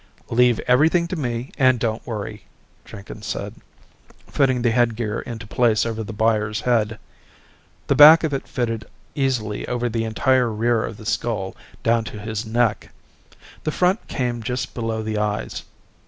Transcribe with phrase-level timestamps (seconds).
[0.31, 2.45] "Leave everything to me and don't worry,"
[2.85, 3.53] Jenkins said,
[4.25, 6.97] fitting the headgear into place over the buyer's head.
[7.85, 12.19] The back of it fitted easily over the entire rear of the skull, down to
[12.19, 12.89] his neck.
[13.63, 15.65] The front came just below the eyes.